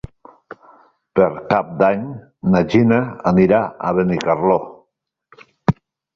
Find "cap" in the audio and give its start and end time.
1.51-1.69